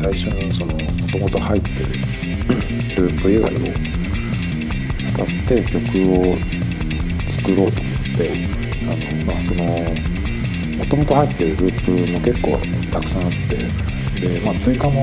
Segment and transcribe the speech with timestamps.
[0.00, 0.78] 最初にそのも
[1.08, 1.76] ともと入ってる
[2.96, 3.58] ループ以外を
[4.98, 6.38] 使って曲を
[7.28, 8.32] 作ろうと思って
[8.80, 9.62] あのまあその
[10.78, 12.58] もともと入ってるループも結構
[12.90, 15.02] たくさんあってで、まあ、追加も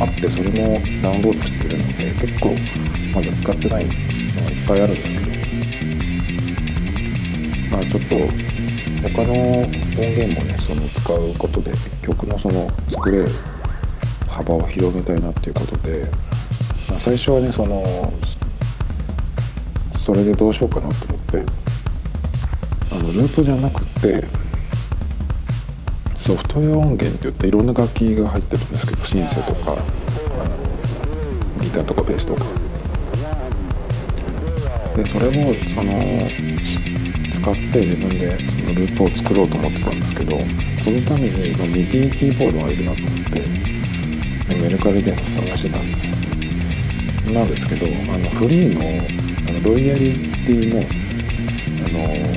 [0.00, 2.54] あってそれもダウンロードしてるので結構
[3.14, 5.28] まだ使ってないのがいっぱいあるんですけど
[7.70, 8.16] まあちょっと
[9.10, 13.28] 他の音源もねその使うことで曲のその作れる
[14.38, 16.06] 幅を広げたいなっていうことで、
[16.88, 18.12] まあ、最初はねその
[19.96, 21.44] それでどうしようかなと思って
[22.92, 24.24] あのループじゃなくて
[26.16, 29.76] ソフトウェア音源って言っていろんな楽器が入ってるんですけどシンセとか
[31.60, 32.44] ギターとかベースとか。
[34.96, 35.92] でそれをその
[37.30, 40.36] 使って自分でそのループを作ろうと思ってたんですけど
[40.82, 43.77] そのために MIDI キーボードがいるなと思って
[44.54, 46.22] メルカリで探してたんです
[47.32, 48.80] なんですけどあのフリーの
[49.48, 50.14] あのロイヤリ
[50.46, 50.80] ティの
[51.84, 52.28] あの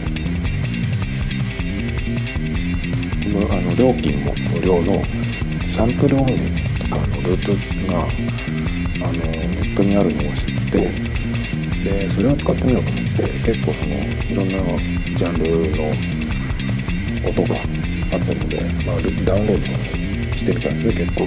[3.50, 5.02] あの料金も無料の
[5.66, 8.06] サンプル音源とかのループがあ
[9.08, 11.12] のネットにあるのを知って
[11.84, 15.88] でそれを使ってみようと思って結構そのいろんなジャンルの
[17.30, 17.56] 音が
[18.14, 21.26] あったので、まあ、ダウンロードしてみたんですね結構。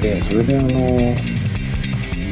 [0.00, 0.68] でそれであの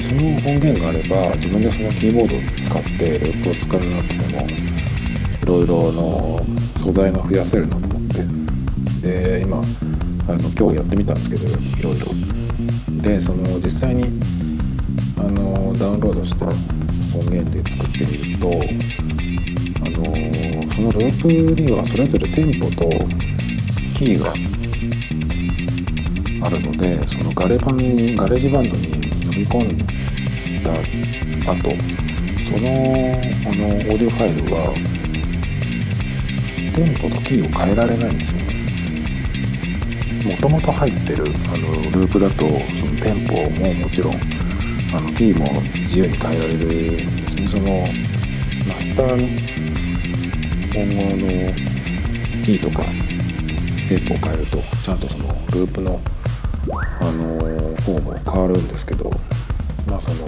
[0.00, 6.41] その音源があれば自分でそのキーボードを使ってループを使うなくてもいろいろの
[6.76, 8.47] 素材が増やせるなと思って。
[9.06, 12.06] で今あの今日やってみたんですけどいろいろ。
[13.03, 14.05] でその実際に
[15.16, 18.49] あのダウンロードした音源で作ってみると
[19.81, 22.91] あのそのループにはそれぞれテンポと
[23.94, 24.34] キーが
[26.43, 28.93] あるのでそのガレバンに GarageBand に飲
[29.31, 29.79] み込ん
[30.63, 30.73] だ
[31.53, 31.71] 後
[32.45, 34.75] そのあのオーディオファイルは
[36.75, 38.57] テンポとキーを変えられないんですよ
[40.27, 44.15] もともと入ってるあのループだとそのテンポももちろん
[44.95, 47.49] あのキーも自由に変えられるんですね。
[47.49, 47.87] その
[48.67, 49.17] マスターの
[50.75, 51.27] 今後の
[52.45, 52.85] キーとか
[53.89, 56.01] テンポを変えるとちゃんとそのループの
[56.72, 59.10] あの方も変わるんですけど
[59.87, 60.27] まあその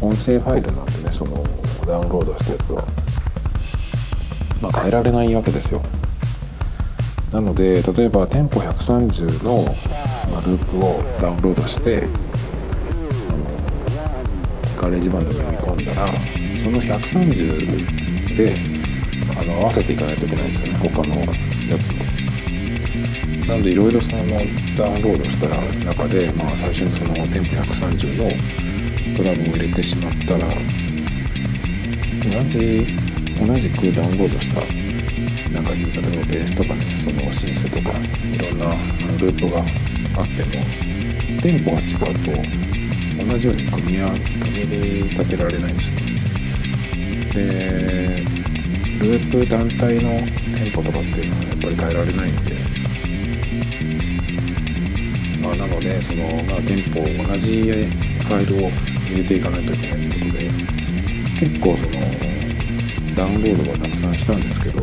[0.00, 1.44] 音声ファイルなんでねその
[1.86, 2.84] ダウンロードしたやつは
[4.64, 5.82] まあ、変えられないわけですよ。
[7.30, 9.64] なので例えばテンポ130の、
[10.32, 12.04] まループをダウンロードして
[14.80, 16.06] GarageBand に読み込んだら
[16.62, 18.56] その130で
[19.38, 21.98] あの合わせていかないといけないんですよね他のやつも
[23.48, 24.22] なのでいろいろその
[24.76, 25.48] ダウンロードした
[25.84, 30.48] 中で、まあ、最初にそのテンポ130のドラムを入れてしまったら
[32.24, 32.86] 同じ
[33.38, 34.60] 同じくダウンロードした
[35.52, 38.66] 中に例えばベースとかねそのシンセとかいろんな
[39.20, 42.14] ループがあってもテンポが違う
[43.18, 45.98] と同じように組み合組み立てられないんですよ。
[47.34, 48.24] で
[49.00, 50.20] ループ単体の
[50.56, 52.83] テンポとかっていうのはやっぱり変えられないんで
[55.44, 57.00] まあなのでその、まあ、テンポ
[57.30, 58.70] 同じファイルを
[59.08, 60.50] 入れていかないといけないということで
[61.38, 61.90] 結構その
[63.14, 64.80] ダウンロードはたくさんしたんですけど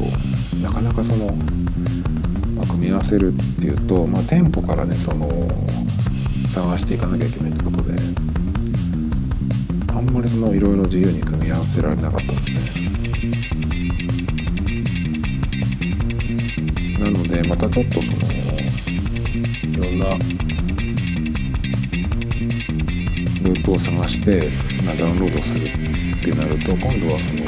[0.62, 1.34] なかなかその、
[2.56, 5.28] まあ、組み合わせるっていうと、まあ、店舗からねその
[6.48, 7.96] 探していかなきゃいけないってことで
[9.90, 12.92] あんまりそのいろいろ自由に組み合わせられなかったんですね。
[17.00, 18.18] なのでまたちょっとその
[19.64, 20.06] いろんな
[23.44, 24.50] ループを探して、
[24.86, 27.42] まあ、ダウンロードするってなると今度はその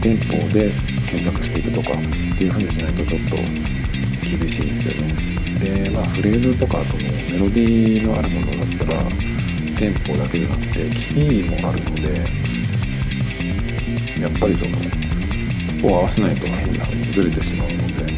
[0.00, 0.70] 店舗で
[1.06, 5.38] 検索していくとかっていう風にしないとちょっと厳しいんですよね。
[5.58, 9.02] でまあフレーズとかそのメロディーのあるものだったら
[9.76, 12.18] テンポだけじゃなくてキーもあるので
[14.20, 18.12] やっぱりそのそこを合わせないと変な風にずれてしまうので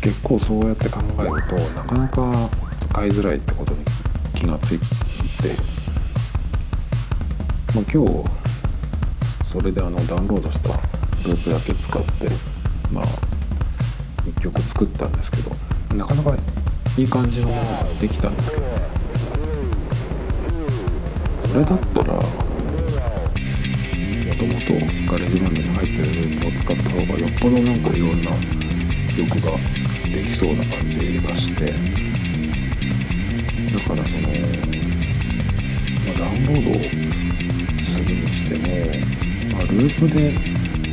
[0.00, 2.50] 結構そうやって考えるとなかなか
[2.94, 3.84] 使いづらいってことに
[4.36, 4.84] 気がついて、
[7.74, 8.24] まあ、今日
[9.50, 10.68] それであのダウンロードした
[11.28, 12.28] ループだけ使って
[12.92, 13.06] まあ
[14.24, 15.50] 1曲作ったんですけど
[15.96, 16.36] なかなか
[16.96, 18.62] いい感じのものができたんですけど
[21.40, 22.28] それだったらもと
[24.46, 24.72] もと
[25.10, 28.30] GarageBand に入ってるループを使った方がよっぽどなんかいろんな
[29.16, 29.50] 曲が
[30.04, 32.13] できそうな感じがして
[33.74, 34.34] だからその、ま
[36.14, 36.78] あ、ダウンロード
[37.82, 38.68] するにしても、
[39.52, 40.32] まあ、ループで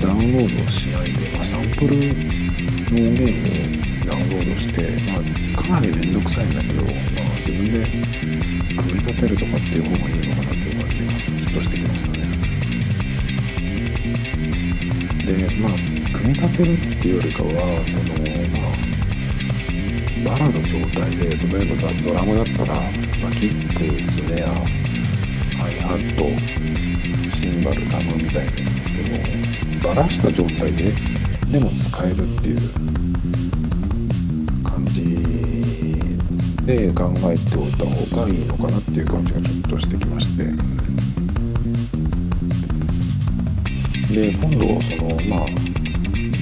[0.02, 6.94] ダウンロードしないで、まあ、サンプルの音源をダウンロードして、まあ、かなり面倒くさいんだけど、まあ、
[7.46, 7.86] 自分で
[8.82, 12.18] 組み立てるとかっていう方がいいのかなっていう感じがちょっとしてきましたね。
[15.24, 15.72] でまあ
[16.18, 18.16] 組み立てるっていうよりかはその
[18.60, 18.91] まあ
[20.24, 22.82] バラの状態で例えばドラムだったら、ま
[23.30, 26.24] あ、キックスネアハイハット
[27.30, 28.52] シンバルタムみたいに
[29.82, 30.92] そのバラした状態で
[31.52, 32.92] でも使えるっていう。
[34.64, 35.04] 感じ
[36.66, 40.46] で考えておいた方がいいのかなっていう感じがちょっとしてきまして。
[44.14, 45.48] で今度はそのまあ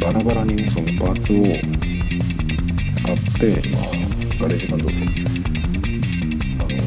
[0.02, 1.79] バラバラにそのパーツを
[3.10, 3.84] 使って、まあ、
[4.40, 4.92] GarageBand あ
[6.62, 6.78] の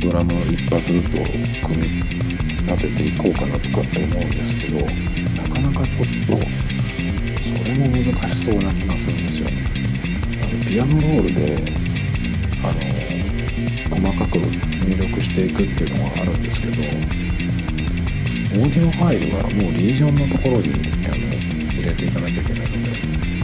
[0.00, 1.24] ドラム一発ずつを
[1.66, 1.82] 組み
[2.62, 4.86] 立てていこうかなとかって思うんですけどな
[5.48, 6.46] かなかちょっと
[7.42, 9.52] それも難しそうな気がするんですよね。
[10.42, 11.40] あのピアノロールで
[12.64, 12.78] あの
[14.00, 20.72] 細かく入力していくっていうのはあるんですけどオーディオファイルはもうリージョンのところに
[21.06, 21.16] あの
[21.72, 23.41] 入れていかなきゃいけないので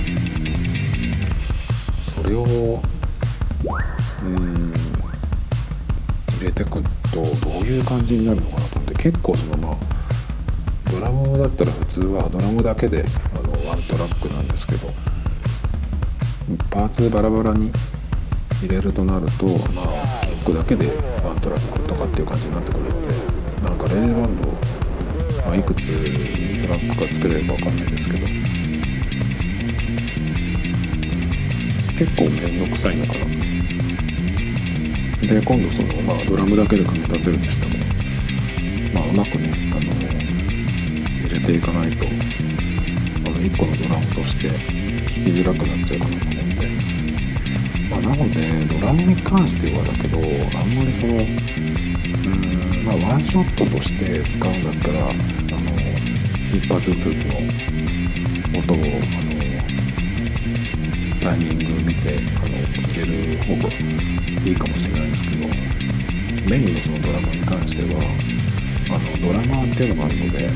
[2.22, 2.80] それを
[4.22, 4.72] うん
[6.38, 6.82] 入れてく
[7.12, 9.76] とどういう感じになるのかなと思って結構そのまあ
[10.90, 13.04] ドラムだったら普通はドラムだけで
[13.34, 14.88] あのワントラックなんですけど
[16.70, 17.70] パーツバラバラに
[18.60, 20.86] 入れるとなるとまあキックだけで
[21.24, 23.14] ワントラックとかっていう感じになってくるので
[23.62, 24.48] なんか GarageBand
[25.48, 28.26] ま、いくつトラックが作れるか分かんないですけど
[31.98, 33.26] 結構面倒くさいのかな。
[35.26, 37.72] で今度その、まあ、ドラムだけで組み立てるにしても、
[38.94, 39.92] まあ、うまくねあの
[41.26, 46.68] 入れていかないとあの1個のドラムとして弾きづらくなっちゃうかなと思うんで、
[47.90, 55.18] まあ、なのでドラムに関してはだけどあんまりそのうんまあワンショットとして使うんだったらあの
[56.56, 57.34] 一発ずつの
[58.56, 58.80] 音をあ
[59.24, 59.38] の
[61.20, 65.36] タイミング見てあの入れる方がいいかもしれないんですけど
[66.48, 68.00] メインのそのドラマに関しては
[68.90, 70.50] あのドラマっていうのがあるので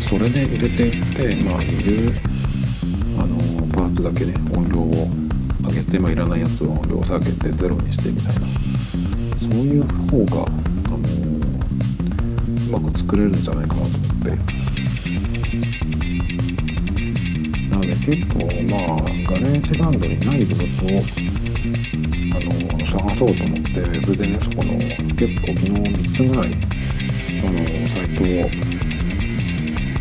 [0.00, 2.12] それで入れていってまあいる
[3.18, 3.36] あの
[3.68, 5.08] パーツだけね音量を
[5.68, 8.40] 上げて、まあ、いらないやつを音量を下げてゼロにしてみたいな
[9.40, 10.50] そういう方が、あ
[10.90, 10.98] の
[12.78, 14.65] うまく作れるんじゃないかなと思って。
[17.76, 18.38] なので結構
[18.70, 21.02] まあ GarageBand にない部分を
[22.34, 26.54] あの探そうと思ってウェブでねそこの結構昨日3つぐらい
[27.44, 28.26] あのサイトを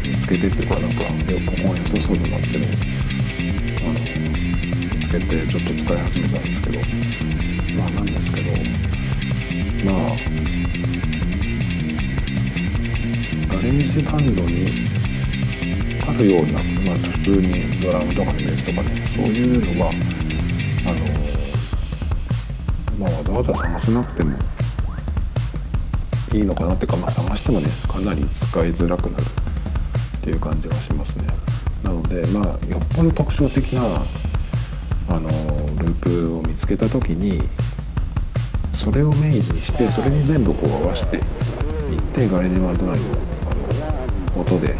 [0.07, 2.65] 見つけてっていうかなんかよくここ良さそうになってる
[3.81, 3.93] あの
[4.95, 6.79] 見つけてちょっと使い始めたんですけど
[7.77, 8.51] まあなんですけど
[9.83, 10.15] まあ
[13.53, 15.04] GarageBand に
[16.07, 19.07] あるような、まあ、普通にドラムとかのベースとかね。
[19.15, 19.91] そういうのは
[20.85, 20.99] あの
[22.99, 24.37] まあわざわざ探さなくても
[26.33, 27.69] いいのかなっていうか、まあ、探してもね。
[27.87, 31.27] かなり使いづらくなるっていう感じがしますね。
[31.83, 33.81] なのでまあよっぽど特徴的な
[35.07, 35.29] あの
[35.77, 37.41] ループを見つけた時に
[38.73, 41.21] それをメインにしてそれに全部こう合わせていっ
[42.13, 43.05] て GarageBand 内の
[43.51, 44.75] あの音で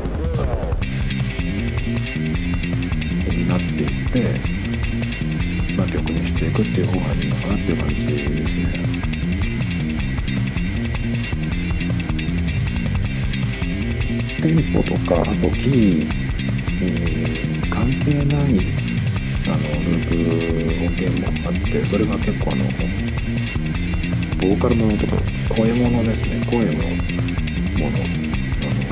[3.56, 4.40] なっていって、
[5.78, 8.66] まあ、曲にしていくっていう方がいいのかなっていう感じですね。
[14.42, 16.06] テンポとかあとキー
[16.82, 18.60] に関係ない
[19.48, 20.16] あのループ
[20.86, 22.66] 音源もあってそれが結構あの
[24.40, 25.14] ボーカルものとか
[25.56, 28.02] 声ものですね声のものあ
[28.72, 28.84] の、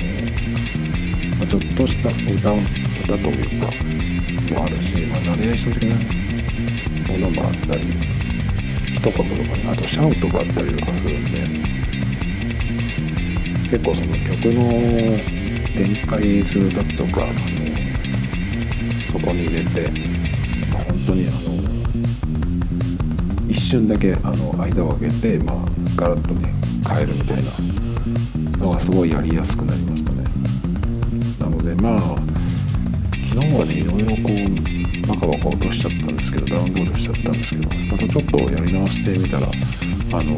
[1.37, 3.67] まあ、ちょっとした歌歌というか
[4.53, 5.95] もあるし、まあ、ナレーション的な
[7.11, 7.83] ものもあったり
[8.95, 11.31] 一言とかねあとシャウトがあったりとかするんで
[13.69, 14.63] 結構その曲の
[15.75, 17.33] 展開する時とかあの
[19.11, 19.89] そこに入れて、
[20.71, 21.37] まあ、本当にあの
[23.49, 25.55] 一瞬だけあの間を空けて、まあ、
[25.95, 26.53] ガラッとね
[26.87, 27.51] 変えるみたいな
[28.65, 30.23] のがすごいやりやすくなりましたね。
[31.39, 32.32] なのでまあ
[33.33, 39.51] 昨日はねいろいろこうバカバカ落としちゃったんですけどダウンロードしちゃったんですけどまたちょっとやり直してみたらあ
[40.23, 40.37] の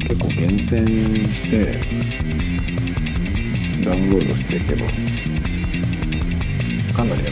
[0.00, 0.86] 結構厳選
[1.32, 1.80] して
[3.86, 4.86] ダウンロードしていけば
[6.94, 7.22] かなり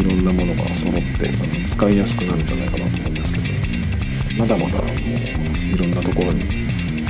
[0.00, 1.30] いろんなものが揃って
[1.66, 3.44] 使いやすくなるんじゃないかなと思うんですけど
[4.38, 4.94] まだまだもう
[5.74, 6.44] いろんなところに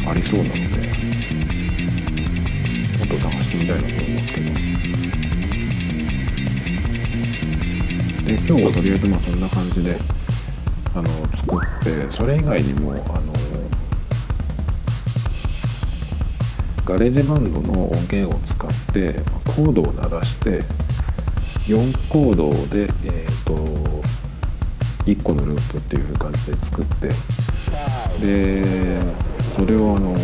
[0.05, 0.96] ありそうなので
[3.07, 4.51] っと探してみたいなと思いますけど。
[8.27, 9.97] で今日はとりあえずまあそんな感じで
[10.95, 13.33] あの作ってそれ以外にもあの
[16.85, 20.63] GarageBand の音源を使ってコードを鳴らして
[21.67, 23.55] 4コードで、えーと、
[25.05, 27.11] 1個のループっていう感じで作って
[28.21, 29.01] で
[29.55, 30.17] それをあの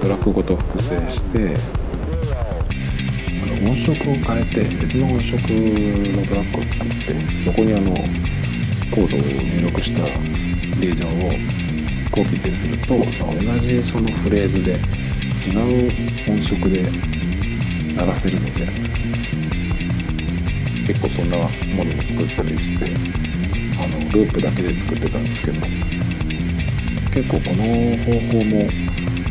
[0.00, 1.56] トラックごと複製して
[3.64, 7.92] 音色を変えて別の音色のトラックを作ってそこにあの
[8.94, 11.30] コードを入力したレージャーを
[12.10, 14.72] コピペすると同じそのフレーズで
[15.46, 16.90] 違う音色で
[17.94, 18.66] 鳴らせるので
[20.86, 21.44] 結構そんなも
[21.84, 22.94] のも作ったりして
[23.82, 25.60] あのループだけで作ってたんですけど
[27.12, 28.68] 結構この方法も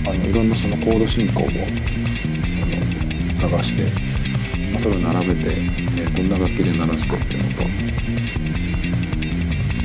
[0.09, 1.47] あのいろんなそのコード進行を
[3.35, 4.04] 探して、
[4.85, 5.49] それを並べて、
[5.97, 7.63] えどんな楽器で鳴らすかっていうのと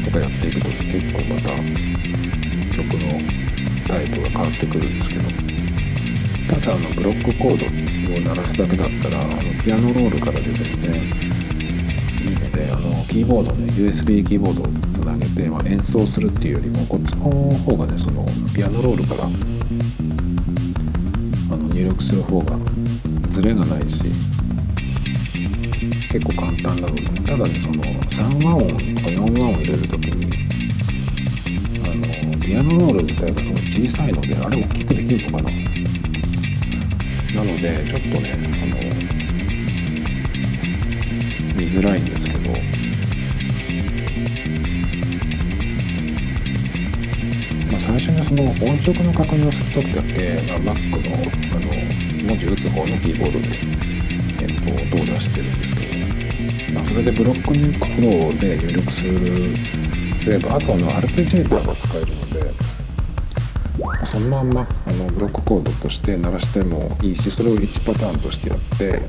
[0.04, 1.56] とかやっていくと結構また
[2.76, 3.18] 曲の
[3.88, 5.22] タイプが変わってくるんですけど
[6.50, 19.28] ただあのブロックコードを鳴らすだけだったらあのピアノロールからで全然いいのであのキーボードね USB キーボードをつなげて、まあ、演奏するっていうよりもこっちの方がねそのピアノロールからあ
[21.56, 22.58] の入力する方が
[23.30, 24.29] ズレがないし
[26.10, 30.26] 結構簡単なのでただねその3和音とか4和音入れる時に
[31.84, 35.50] あのピアノロール自体がその小さいのであれ大きくできるのかな。
[37.32, 38.76] なのでちょっとねあの
[41.54, 42.50] 見づらいんですけど。
[47.70, 51.14] まあ、最初にその音色の確認をする時だけ、まあ、Mac の
[51.56, 51.70] あの
[52.26, 53.46] 文字打つ方のキーボードで、
[54.40, 55.99] えっと、音を出してるんですけど、
[56.72, 59.56] まあ、それでブロック入コードで入力する
[60.18, 69.02] すればあとあのアルペジエーターが使えるのでそのまんまあのブロックコードとして鳴らしてもいいしそれを1パターンとしてやって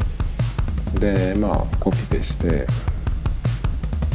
[1.00, 2.66] でまあコピペして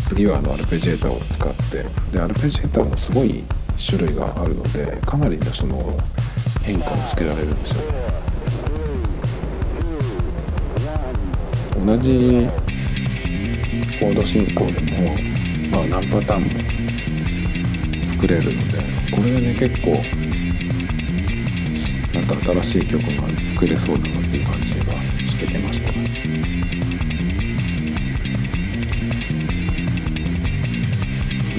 [0.05, 3.45] 次はあのアルペジエーターを使ってでアルペジエーターもすごい
[3.77, 5.99] 種類があるのでかなりねその
[6.63, 7.93] 変化をつけられるんですよ。
[7.93, 8.07] ね
[11.85, 12.49] 同じ
[13.99, 15.17] コード進行でも、
[15.71, 18.79] まあ、何パターンも作れるので
[19.11, 19.93] これでね結構
[22.15, 24.93] なんか新しい曲が作れそうだなっていう感じが
[25.29, 25.93] してきました。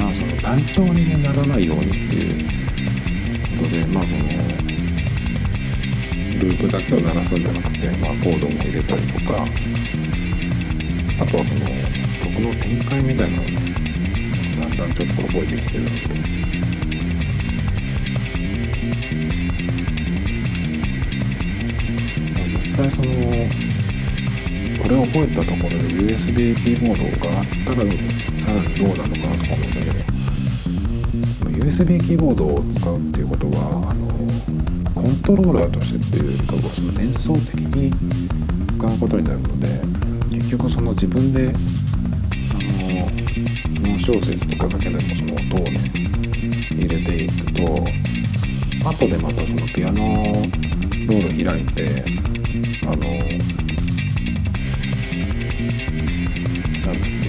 [0.02, 2.46] まあその単調に、ね、ならないようにっていう
[3.58, 4.20] ことでまあその
[6.40, 9.44] ループだけを鳴らすんじゃなくて、まあ、コードも入れたりとか
[11.20, 11.77] あとはその
[12.40, 13.52] の展開みたいなのをだ
[14.68, 15.84] んだんちょっと覚えてきてる。
[15.84, 15.96] ので
[22.56, 23.08] 実際その
[24.82, 27.78] これを覚えたところで USB キーボードがあったら
[28.42, 29.98] さらにどうなのかなと思うんだけど。
[31.68, 34.08] USB キーボードを使うっていうことはあの
[34.94, 37.92] コントローラーとしてっていうかその連想的に
[38.70, 39.82] 使うことになるので
[40.32, 41.52] 結局その自分で
[43.96, 45.80] あ小説とかだけでもその音をね
[46.72, 47.62] 入れていくと
[48.90, 52.04] 後でまたそのピアノロール開いて
[52.84, 53.00] あのな
[56.94, 57.28] んだっけ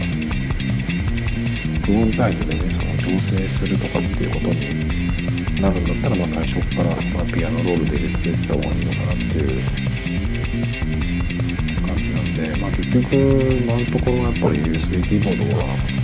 [1.84, 4.98] クオンタイズでねその調整するとかっていうことに
[5.60, 9.62] なるんだったら、まあ、最初から、まあ、ピアノロールで入れていった方がいいのかなっていう
[11.86, 15.97] 感じなんで、まあ、結局今のところやっぱり USB キーボードは